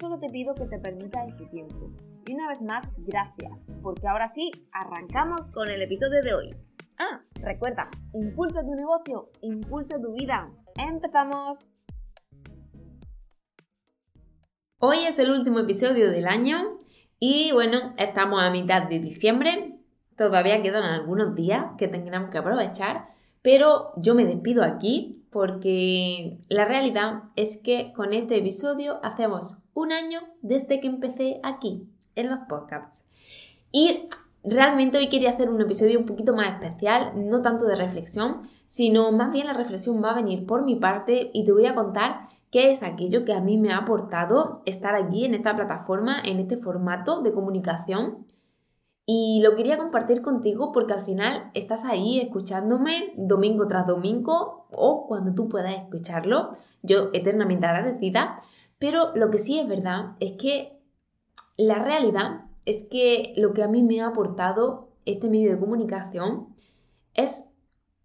solo 0.00 0.18
te 0.18 0.28
pido 0.28 0.54
que 0.54 0.64
te 0.64 0.78
permitas 0.78 1.28
este 1.28 1.44
tiempo. 1.46 1.92
Y 2.26 2.32
una 2.32 2.48
vez 2.48 2.62
más, 2.62 2.88
gracias, 2.96 3.52
porque 3.82 4.08
ahora 4.08 4.28
sí, 4.28 4.50
arrancamos 4.72 5.42
con 5.52 5.68
el 5.68 5.82
episodio 5.82 6.22
de 6.22 6.32
hoy. 6.32 6.56
Ah, 6.98 7.20
recuerda, 7.34 7.88
impulsa 8.14 8.62
tu 8.62 8.74
negocio, 8.74 9.30
impulsa 9.42 10.00
tu 10.00 10.12
vida. 10.14 10.50
¡Empezamos! 10.76 11.66
Hoy 14.78 14.98
es 15.06 15.18
el 15.18 15.30
último 15.30 15.58
episodio 15.58 16.10
del 16.10 16.26
año 16.26 16.78
y 17.18 17.52
bueno, 17.52 17.94
estamos 17.98 18.42
a 18.42 18.50
mitad 18.50 18.88
de 18.88 19.00
diciembre. 19.00 19.78
Todavía 20.16 20.62
quedan 20.62 20.84
algunos 20.84 21.34
días 21.34 21.66
que 21.76 21.88
tengamos 21.88 22.30
que 22.30 22.38
aprovechar, 22.38 23.08
pero 23.42 23.92
yo 23.96 24.14
me 24.14 24.24
despido 24.24 24.64
aquí 24.64 25.19
porque 25.30 26.38
la 26.48 26.64
realidad 26.64 27.24
es 27.36 27.62
que 27.62 27.92
con 27.94 28.12
este 28.12 28.36
episodio 28.36 28.98
hacemos 29.02 29.62
un 29.74 29.92
año 29.92 30.20
desde 30.42 30.80
que 30.80 30.88
empecé 30.88 31.40
aquí 31.42 31.86
en 32.14 32.28
los 32.30 32.40
podcasts. 32.48 33.06
Y 33.72 34.08
Realmente 34.42 34.96
hoy 34.96 35.10
quería 35.10 35.30
hacer 35.30 35.50
un 35.50 35.60
episodio 35.60 35.98
un 35.98 36.06
poquito 36.06 36.34
más 36.34 36.48
especial, 36.48 37.12
no 37.14 37.42
tanto 37.42 37.66
de 37.66 37.76
reflexión, 37.76 38.48
sino 38.66 39.12
más 39.12 39.32
bien 39.32 39.46
la 39.46 39.52
reflexión 39.52 40.02
va 40.02 40.12
a 40.12 40.14
venir 40.14 40.46
por 40.46 40.64
mi 40.64 40.76
parte 40.76 41.30
y 41.34 41.44
te 41.44 41.52
voy 41.52 41.66
a 41.66 41.74
contar 41.74 42.28
qué 42.50 42.70
es 42.70 42.82
aquello 42.82 43.24
que 43.26 43.34
a 43.34 43.40
mí 43.40 43.58
me 43.58 43.70
ha 43.70 43.78
aportado 43.78 44.62
estar 44.64 44.94
aquí 44.94 45.26
en 45.26 45.34
esta 45.34 45.54
plataforma, 45.54 46.20
en 46.24 46.40
este 46.40 46.56
formato 46.56 47.20
de 47.20 47.34
comunicación. 47.34 48.26
Y 49.04 49.40
lo 49.42 49.56
quería 49.56 49.76
compartir 49.76 50.22
contigo 50.22 50.72
porque 50.72 50.94
al 50.94 51.04
final 51.04 51.50
estás 51.52 51.84
ahí 51.84 52.20
escuchándome 52.20 53.12
domingo 53.16 53.66
tras 53.68 53.86
domingo 53.86 54.59
o 54.72 55.06
cuando 55.06 55.34
tú 55.34 55.48
puedas 55.48 55.74
escucharlo. 55.74 56.56
Yo 56.82 57.10
eternamente 57.12 57.66
agradecida. 57.66 58.42
Pero 58.78 59.14
lo 59.14 59.30
que 59.30 59.38
sí 59.38 59.58
es 59.58 59.68
verdad 59.68 60.16
es 60.20 60.32
que 60.32 60.80
la 61.56 61.78
realidad 61.82 62.46
es 62.64 62.88
que 62.90 63.34
lo 63.36 63.52
que 63.52 63.62
a 63.62 63.68
mí 63.68 63.82
me 63.82 64.00
ha 64.00 64.08
aportado 64.08 64.88
este 65.04 65.28
medio 65.28 65.50
de 65.50 65.58
comunicación 65.58 66.54
es 67.14 67.54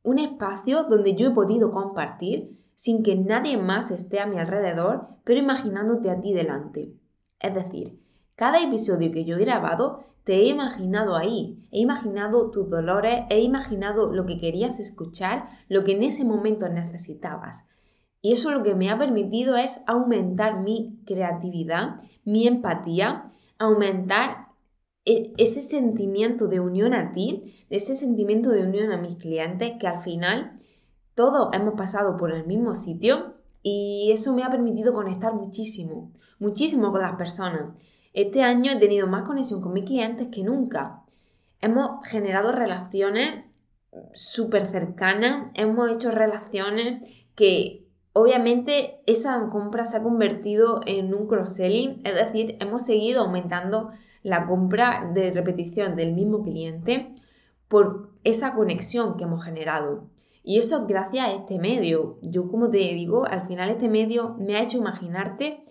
un 0.03 0.19
espacio 0.19 0.83
donde 0.83 1.15
yo 1.15 1.27
he 1.27 1.31
podido 1.31 1.71
compartir 1.71 2.59
sin 2.75 3.03
que 3.03 3.15
nadie 3.15 3.57
más 3.57 3.89
esté 3.91 4.19
a 4.19 4.27
mi 4.27 4.37
alrededor, 4.37 5.07
pero 5.23 5.39
imaginándote 5.39 6.11
a 6.11 6.19
ti 6.19 6.33
delante. 6.33 6.93
Es 7.39 7.53
decir, 7.53 7.99
cada 8.35 8.61
episodio 8.61 9.11
que 9.11 9.23
yo 9.23 9.37
he 9.37 9.45
grabado 9.45 10.03
te 10.25 10.37
he 10.37 10.47
imaginado 10.47 11.15
ahí, 11.15 11.63
he 11.71 11.79
imaginado 11.79 12.49
tus 12.49 12.67
dolores, 12.67 13.25
he 13.29 13.41
imaginado 13.41 14.11
lo 14.11 14.25
que 14.25 14.39
querías 14.39 14.79
escuchar, 14.79 15.47
lo 15.69 15.83
que 15.83 15.91
en 15.91 16.01
ese 16.01 16.25
momento 16.25 16.67
necesitabas. 16.67 17.67
Y 18.23 18.33
eso 18.33 18.49
lo 18.49 18.63
que 18.63 18.73
me 18.73 18.89
ha 18.89 18.97
permitido 18.97 19.55
es 19.55 19.83
aumentar 19.85 20.61
mi 20.61 20.99
creatividad, 21.05 22.01
mi 22.23 22.47
empatía, 22.47 23.31
aumentar 23.59 24.47
e, 25.05 25.33
ese 25.37 25.61
sentimiento 25.61 26.47
de 26.47 26.59
unión 26.59 26.95
a 26.95 27.11
ti, 27.11 27.63
ese 27.69 27.95
sentimiento 27.95 28.49
de 28.49 28.63
unión 28.63 28.91
a 28.91 28.97
mis 28.97 29.17
clientes, 29.17 29.73
que 29.79 29.87
al 29.87 29.99
final 29.99 30.59
todos 31.13 31.49
hemos 31.53 31.75
pasado 31.75 32.17
por 32.17 32.31
el 32.31 32.47
mismo 32.47 32.73
sitio 32.73 33.35
y 33.61 34.09
eso 34.11 34.33
me 34.33 34.43
ha 34.43 34.49
permitido 34.49 34.91
conectar 34.91 35.35
muchísimo, 35.35 36.11
muchísimo 36.39 36.91
con 36.91 37.03
las 37.03 37.15
personas. 37.15 37.75
Este 38.15 38.43
año 38.43 38.71
he 38.71 38.79
tenido 38.79 39.07
más 39.07 39.27
conexión 39.27 39.61
con 39.61 39.73
mis 39.73 39.83
clientes 39.83 40.29
que 40.31 40.41
nunca. 40.41 41.03
Hemos 41.59 42.07
generado 42.07 42.53
relaciones 42.53 43.43
súper 44.13 44.67
cercanas, 44.67 45.51
hemos 45.53 45.91
hecho 45.91 46.11
relaciones 46.11 47.05
que 47.35 47.85
obviamente 48.13 49.01
esa 49.05 49.49
compra 49.49 49.85
se 49.85 49.97
ha 49.97 50.03
convertido 50.03 50.79
en 50.85 51.13
un 51.13 51.27
cross-selling, 51.27 51.99
es 52.05 52.15
decir, 52.15 52.55
hemos 52.61 52.85
seguido 52.85 53.23
aumentando 53.23 53.91
la 54.23 54.47
compra 54.47 55.11
de 55.13 55.33
repetición 55.33 55.97
del 55.97 56.13
mismo 56.13 56.41
cliente 56.41 57.13
por 57.67 58.11
esa 58.23 58.55
conexión 58.55 59.17
que 59.17 59.25
hemos 59.25 59.43
generado. 59.43 60.07
Y 60.41 60.57
eso 60.57 60.77
es 60.77 60.87
gracias 60.87 61.27
a 61.27 61.33
este 61.33 61.59
medio. 61.59 62.17
Yo, 62.21 62.49
como 62.49 62.69
te 62.69 62.77
digo, 62.77 63.25
al 63.25 63.45
final 63.45 63.69
este 63.71 63.89
medio 63.89 64.37
me 64.39 64.55
ha 64.55 64.63
hecho 64.63 64.77
imaginarte, 64.77 65.65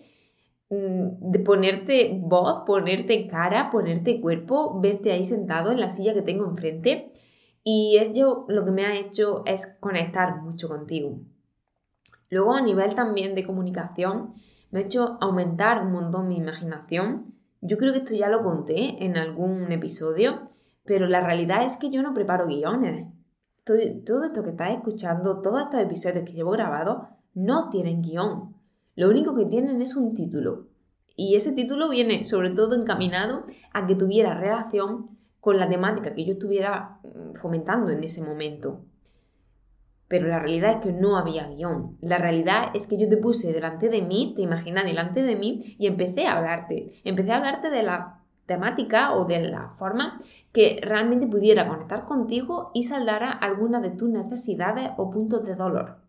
de 0.69 1.39
ponerte 1.39 2.19
voz, 2.21 2.63
ponerte 2.65 3.27
cara, 3.27 3.69
ponerte 3.71 4.19
cuerpo, 4.19 4.79
verte 4.79 5.11
ahí 5.11 5.23
sentado 5.23 5.71
en 5.71 5.79
la 5.79 5.89
silla 5.89 6.13
que 6.13 6.21
tengo 6.21 6.45
enfrente. 6.45 7.11
Y 7.63 7.97
es 7.97 8.13
yo 8.13 8.45
lo 8.47 8.65
que 8.65 8.71
me 8.71 8.85
ha 8.85 8.95
hecho 8.95 9.43
es 9.45 9.77
conectar 9.79 10.41
mucho 10.41 10.67
contigo. 10.67 11.19
Luego 12.29 12.53
a 12.53 12.61
nivel 12.61 12.95
también 12.95 13.35
de 13.35 13.45
comunicación, 13.45 14.33
me 14.71 14.79
ha 14.79 14.83
hecho 14.83 15.17
aumentar 15.21 15.85
un 15.85 15.91
montón 15.91 16.27
mi 16.27 16.37
imaginación 16.37 17.35
yo 17.67 17.79
creo 17.79 17.93
que 17.93 17.99
esto 17.99 18.13
ya 18.13 18.29
lo 18.29 18.43
conté 18.43 19.03
en 19.03 19.17
algún 19.17 19.71
episodio, 19.71 20.51
pero 20.83 21.07
la 21.07 21.21
realidad 21.21 21.63
es 21.65 21.77
que 21.77 21.89
yo 21.89 22.03
no 22.03 22.13
preparo 22.13 22.45
guiones. 22.45 23.07
Todo, 23.63 24.23
esto 24.23 24.43
que 24.43 24.51
estás 24.51 24.69
escuchando, 24.69 25.41
todos 25.41 25.63
estos 25.63 25.79
episodios 25.79 26.25
que 26.25 26.33
llevo 26.33 26.51
grabados, 26.51 27.07
no 27.33 27.69
tienen 27.71 28.03
guion. 28.03 28.54
Lo 28.95 29.09
único 29.09 29.35
que 29.35 29.45
tienen 29.45 29.81
es 29.81 29.95
un 29.95 30.15
título. 30.15 30.67
Y 31.15 31.35
ese 31.35 31.53
título 31.53 31.89
viene 31.89 32.23
sobre 32.23 32.49
todo 32.49 32.75
encaminado 32.75 33.43
a 33.73 33.87
que 33.87 33.95
tuviera 33.95 34.33
relación 34.33 35.09
con 35.39 35.57
la 35.59 35.69
temática 35.69 36.15
que 36.15 36.25
yo 36.25 36.33
estuviera 36.33 36.99
mm, 37.03 37.35
fomentando 37.35 37.91
en 37.91 38.03
ese 38.03 38.23
momento. 38.23 38.81
Pero 40.07 40.27
la 40.27 40.39
realidad 40.39 40.71
es 40.71 40.77
que 40.77 40.91
no 40.91 41.17
había 41.17 41.47
guion. 41.47 41.97
La 42.01 42.17
realidad 42.17 42.71
es 42.73 42.87
que 42.87 42.97
yo 42.97 43.09
te 43.09 43.17
puse 43.17 43.51
delante 43.51 43.89
de 43.89 44.01
mí, 44.01 44.33
te 44.35 44.43
imaginas 44.43 44.85
delante 44.85 45.23
de 45.23 45.35
mí 45.35 45.75
y 45.77 45.87
empecé 45.87 46.27
a 46.27 46.37
hablarte. 46.37 47.01
Empecé 47.03 47.31
a 47.31 47.37
hablarte 47.37 47.69
de 47.69 47.83
la 47.83 48.21
temática 48.45 49.13
o 49.13 49.25
de 49.25 49.39
la 49.39 49.69
forma 49.69 50.19
que 50.51 50.79
realmente 50.81 51.27
pudiera 51.27 51.67
conectar 51.67 52.05
contigo 52.05 52.71
y 52.73 52.83
saldara 52.83 53.31
alguna 53.31 53.81
de 53.81 53.89
tus 53.89 54.09
necesidades 54.09 54.91
o 54.97 55.09
puntos 55.09 55.43
de 55.45 55.55
dolor. 55.55 56.04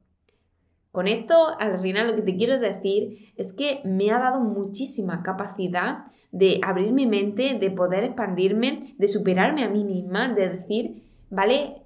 Con 0.96 1.08
esto, 1.08 1.34
al 1.60 1.76
final 1.76 2.06
lo 2.06 2.16
que 2.16 2.22
te 2.22 2.38
quiero 2.38 2.58
decir 2.58 3.30
es 3.36 3.52
que 3.52 3.82
me 3.84 4.10
ha 4.10 4.18
dado 4.18 4.40
muchísima 4.40 5.22
capacidad 5.22 6.06
de 6.32 6.58
abrir 6.64 6.90
mi 6.94 7.06
mente, 7.06 7.58
de 7.60 7.70
poder 7.70 8.02
expandirme, 8.02 8.94
de 8.96 9.06
superarme 9.06 9.62
a 9.62 9.68
mí 9.68 9.84
misma, 9.84 10.32
de 10.32 10.48
decir, 10.48 11.04
vale, 11.28 11.82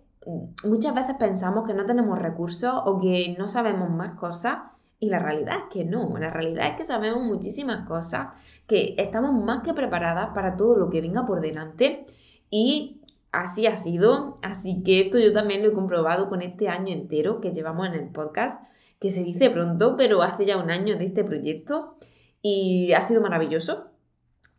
muchas 0.64 0.94
veces 0.94 1.16
pensamos 1.18 1.66
que 1.66 1.74
no 1.74 1.86
tenemos 1.86 2.20
recursos 2.20 2.72
o 2.84 3.00
que 3.00 3.34
no 3.36 3.48
sabemos 3.48 3.90
más 3.90 4.16
cosas 4.16 4.58
y 5.00 5.08
la 5.08 5.18
realidad 5.18 5.56
es 5.56 5.64
que 5.72 5.84
no, 5.84 6.16
la 6.16 6.30
realidad 6.30 6.68
es 6.68 6.76
que 6.76 6.84
sabemos 6.84 7.24
muchísimas 7.24 7.88
cosas, 7.88 8.28
que 8.68 8.94
estamos 8.96 9.32
más 9.32 9.64
que 9.64 9.74
preparadas 9.74 10.28
para 10.36 10.56
todo 10.56 10.76
lo 10.76 10.88
que 10.88 11.00
venga 11.00 11.26
por 11.26 11.40
delante 11.40 12.06
y 12.48 13.00
así 13.32 13.66
ha 13.66 13.74
sido, 13.74 14.36
así 14.42 14.84
que 14.84 15.00
esto 15.00 15.18
yo 15.18 15.32
también 15.32 15.64
lo 15.64 15.70
he 15.70 15.74
comprobado 15.74 16.28
con 16.28 16.42
este 16.42 16.68
año 16.68 16.92
entero 16.92 17.40
que 17.40 17.52
llevamos 17.52 17.88
en 17.88 17.94
el 17.94 18.08
podcast, 18.10 18.70
que 19.00 19.10
se 19.10 19.24
dice 19.24 19.50
pronto, 19.50 19.96
pero 19.96 20.22
hace 20.22 20.46
ya 20.46 20.58
un 20.58 20.70
año 20.70 20.96
de 20.96 21.06
este 21.06 21.24
proyecto 21.24 21.96
y 22.42 22.92
ha 22.92 23.00
sido 23.00 23.22
maravilloso. 23.22 23.86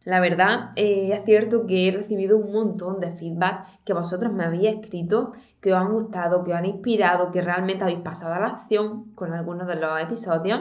La 0.03 0.19
verdad, 0.19 0.71
eh, 0.75 1.11
es 1.13 1.23
cierto 1.25 1.67
que 1.67 1.87
he 1.87 1.91
recibido 1.91 2.35
un 2.37 2.51
montón 2.51 2.99
de 2.99 3.11
feedback 3.11 3.67
que 3.85 3.93
vosotros 3.93 4.33
me 4.33 4.43
habéis 4.43 4.75
escrito, 4.75 5.33
que 5.61 5.73
os 5.73 5.79
han 5.79 5.93
gustado, 5.93 6.43
que 6.43 6.51
os 6.51 6.57
han 6.57 6.65
inspirado, 6.65 7.31
que 7.31 7.41
realmente 7.41 7.83
habéis 7.83 7.99
pasado 7.99 8.33
a 8.33 8.39
la 8.39 8.47
acción 8.47 9.13
con 9.13 9.31
algunos 9.33 9.67
de 9.67 9.75
los 9.75 10.01
episodios. 10.01 10.59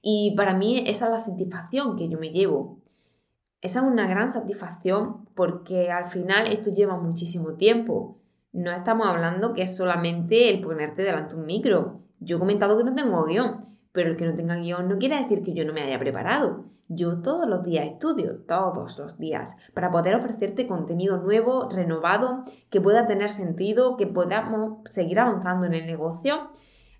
Y 0.00 0.34
para 0.36 0.54
mí 0.54 0.84
esa 0.86 1.06
es 1.06 1.10
la 1.10 1.18
satisfacción 1.18 1.96
que 1.96 2.08
yo 2.08 2.20
me 2.20 2.30
llevo. 2.30 2.78
Esa 3.60 3.80
es 3.80 3.86
una 3.86 4.06
gran 4.06 4.28
satisfacción 4.28 5.24
porque 5.34 5.90
al 5.90 6.06
final 6.06 6.46
esto 6.46 6.70
lleva 6.70 6.96
muchísimo 6.96 7.54
tiempo. 7.54 8.20
No 8.52 8.70
estamos 8.70 9.08
hablando 9.08 9.54
que 9.54 9.62
es 9.62 9.76
solamente 9.76 10.50
el 10.50 10.60
ponerte 10.60 11.02
delante 11.02 11.34
un 11.34 11.46
micro. 11.46 12.07
Yo 12.20 12.36
he 12.36 12.40
comentado 12.40 12.76
que 12.76 12.84
no 12.84 12.94
tengo 12.94 13.24
guion, 13.24 13.66
pero 13.92 14.10
el 14.10 14.16
que 14.16 14.26
no 14.26 14.34
tenga 14.34 14.56
guion 14.56 14.88
no 14.88 14.98
quiere 14.98 15.16
decir 15.16 15.42
que 15.42 15.54
yo 15.54 15.64
no 15.64 15.72
me 15.72 15.82
haya 15.82 15.98
preparado. 15.98 16.64
Yo 16.88 17.20
todos 17.20 17.46
los 17.46 17.62
días 17.64 17.86
estudio, 17.86 18.38
todos 18.46 18.98
los 18.98 19.18
días, 19.18 19.56
para 19.74 19.90
poder 19.90 20.14
ofrecerte 20.14 20.66
contenido 20.66 21.18
nuevo, 21.18 21.68
renovado, 21.68 22.44
que 22.70 22.80
pueda 22.80 23.06
tener 23.06 23.28
sentido, 23.28 23.96
que 23.96 24.06
podamos 24.06 24.78
seguir 24.86 25.20
avanzando 25.20 25.66
en 25.66 25.74
el 25.74 25.86
negocio. 25.86 26.50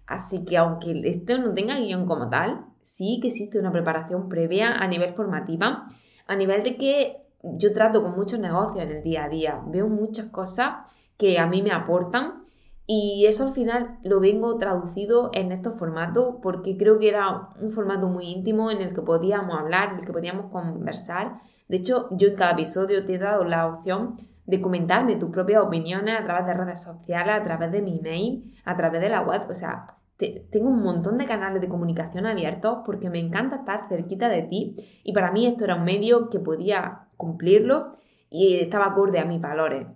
Así 0.06 0.44
que 0.44 0.58
aunque 0.58 1.00
esto 1.04 1.38
no 1.38 1.54
tenga 1.54 1.78
guion 1.78 2.06
como 2.06 2.28
tal, 2.28 2.66
sí 2.82 3.18
que 3.20 3.28
existe 3.28 3.58
una 3.58 3.72
preparación 3.72 4.28
previa 4.28 4.74
a 4.74 4.86
nivel 4.86 5.14
formativa, 5.14 5.88
a 6.26 6.36
nivel 6.36 6.62
de 6.62 6.76
que 6.76 7.22
yo 7.42 7.72
trato 7.72 8.02
con 8.02 8.16
muchos 8.16 8.40
negocios 8.40 8.84
en 8.84 8.96
el 8.96 9.02
día 9.02 9.24
a 9.24 9.28
día, 9.28 9.62
veo 9.66 9.88
muchas 9.88 10.26
cosas 10.26 10.86
que 11.16 11.38
a 11.38 11.46
mí 11.46 11.62
me 11.62 11.72
aportan 11.72 12.44
y 12.90 13.26
eso 13.26 13.46
al 13.46 13.52
final 13.52 13.98
lo 14.02 14.18
vengo 14.18 14.56
traducido 14.56 15.28
en 15.34 15.52
estos 15.52 15.78
formatos 15.78 16.36
porque 16.42 16.78
creo 16.78 16.98
que 16.98 17.10
era 17.10 17.50
un 17.60 17.70
formato 17.70 18.08
muy 18.08 18.30
íntimo 18.30 18.70
en 18.70 18.80
el 18.80 18.94
que 18.94 19.02
podíamos 19.02 19.58
hablar, 19.58 19.92
en 19.92 19.98
el 19.98 20.06
que 20.06 20.12
podíamos 20.14 20.50
conversar. 20.50 21.42
De 21.68 21.76
hecho, 21.76 22.08
yo 22.12 22.28
en 22.28 22.34
cada 22.34 22.52
episodio 22.52 23.04
te 23.04 23.16
he 23.16 23.18
dado 23.18 23.44
la 23.44 23.66
opción 23.66 24.16
de 24.46 24.62
comentarme 24.62 25.16
tus 25.16 25.28
propias 25.28 25.62
opiniones 25.62 26.18
a 26.18 26.24
través 26.24 26.46
de 26.46 26.54
redes 26.54 26.82
sociales, 26.82 27.34
a 27.34 27.42
través 27.42 27.70
de 27.70 27.82
mi 27.82 27.98
email, 27.98 28.54
a 28.64 28.74
través 28.74 29.02
de 29.02 29.10
la 29.10 29.20
web. 29.20 29.42
O 29.50 29.54
sea, 29.54 29.98
tengo 30.16 30.70
un 30.70 30.82
montón 30.82 31.18
de 31.18 31.26
canales 31.26 31.60
de 31.60 31.68
comunicación 31.68 32.24
abiertos 32.24 32.78
porque 32.86 33.10
me 33.10 33.18
encanta 33.18 33.56
estar 33.56 33.86
cerquita 33.90 34.30
de 34.30 34.44
ti 34.44 34.76
y 35.04 35.12
para 35.12 35.30
mí 35.30 35.46
esto 35.46 35.64
era 35.64 35.74
un 35.74 35.84
medio 35.84 36.30
que 36.30 36.40
podía 36.40 37.08
cumplirlo 37.18 37.98
y 38.30 38.60
estaba 38.60 38.86
acorde 38.86 39.18
a 39.18 39.26
mis 39.26 39.42
valores. 39.42 39.86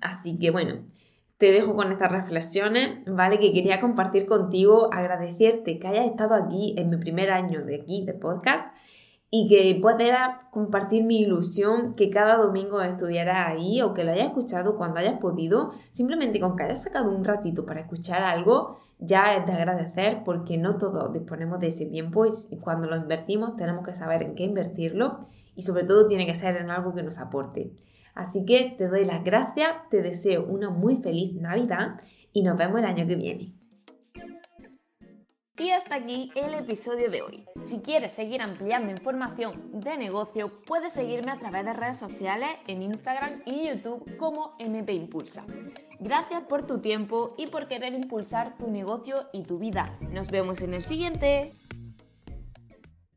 Así 0.00 0.38
que 0.38 0.50
bueno, 0.50 0.76
te 1.40 1.52
dejo 1.52 1.74
con 1.74 1.90
estas 1.90 2.12
reflexiones, 2.12 2.98
¿vale? 3.06 3.38
Que 3.38 3.54
quería 3.54 3.80
compartir 3.80 4.26
contigo, 4.26 4.92
agradecerte 4.92 5.78
que 5.78 5.88
hayas 5.88 6.04
estado 6.04 6.34
aquí 6.34 6.74
en 6.76 6.90
mi 6.90 6.98
primer 6.98 7.30
año 7.30 7.64
de 7.64 7.76
aquí, 7.76 8.04
de 8.04 8.12
podcast, 8.12 8.76
y 9.30 9.48
que 9.48 9.78
puedas 9.80 10.44
compartir 10.50 11.02
mi 11.04 11.22
ilusión 11.22 11.94
que 11.94 12.10
cada 12.10 12.36
domingo 12.36 12.82
estuviera 12.82 13.48
ahí 13.48 13.80
o 13.80 13.94
que 13.94 14.04
lo 14.04 14.12
hayas 14.12 14.26
escuchado 14.26 14.76
cuando 14.76 15.00
hayas 15.00 15.18
podido, 15.18 15.72
simplemente 15.88 16.40
con 16.40 16.56
que 16.56 16.64
hayas 16.64 16.82
sacado 16.82 17.10
un 17.10 17.24
ratito 17.24 17.64
para 17.64 17.80
escuchar 17.80 18.20
algo, 18.22 18.78
ya 18.98 19.34
es 19.34 19.46
de 19.46 19.52
agradecer 19.52 20.18
porque 20.26 20.58
no 20.58 20.76
todos 20.76 21.10
disponemos 21.10 21.58
de 21.58 21.68
ese 21.68 21.86
tiempo 21.86 22.26
y 22.26 22.56
cuando 22.58 22.86
lo 22.86 22.96
invertimos 22.96 23.56
tenemos 23.56 23.86
que 23.86 23.94
saber 23.94 24.22
en 24.24 24.34
qué 24.34 24.42
invertirlo 24.42 25.20
y 25.56 25.62
sobre 25.62 25.84
todo 25.84 26.06
tiene 26.06 26.26
que 26.26 26.34
ser 26.34 26.58
en 26.58 26.70
algo 26.70 26.92
que 26.92 27.02
nos 27.02 27.18
aporte. 27.18 27.72
Así 28.20 28.44
que 28.44 28.74
te 28.76 28.86
doy 28.86 29.06
las 29.06 29.24
gracias, 29.24 29.88
te 29.88 30.02
deseo 30.02 30.44
una 30.44 30.68
muy 30.68 30.96
feliz 30.96 31.32
Navidad 31.36 31.98
y 32.34 32.42
nos 32.42 32.58
vemos 32.58 32.80
el 32.80 32.84
año 32.84 33.06
que 33.06 33.14
viene. 33.14 33.54
Y 35.58 35.70
hasta 35.70 35.94
aquí 35.94 36.30
el 36.34 36.52
episodio 36.52 37.10
de 37.10 37.22
hoy. 37.22 37.46
Si 37.64 37.80
quieres 37.80 38.12
seguir 38.12 38.42
ampliando 38.42 38.90
información 38.90 39.80
de 39.80 39.96
negocio, 39.96 40.52
puedes 40.66 40.92
seguirme 40.92 41.30
a 41.30 41.38
través 41.38 41.64
de 41.64 41.72
redes 41.72 41.98
sociales 41.98 42.50
en 42.66 42.82
Instagram 42.82 43.40
y 43.46 43.68
YouTube 43.68 44.18
como 44.18 44.52
MP 44.58 44.92
Impulsa. 44.92 45.46
Gracias 45.98 46.42
por 46.42 46.66
tu 46.66 46.78
tiempo 46.78 47.34
y 47.38 47.46
por 47.46 47.68
querer 47.68 47.94
impulsar 47.94 48.58
tu 48.58 48.70
negocio 48.70 49.16
y 49.32 49.44
tu 49.44 49.58
vida. 49.58 49.98
Nos 50.12 50.30
vemos 50.30 50.60
en 50.60 50.74
el 50.74 50.84
siguiente. 50.84 51.54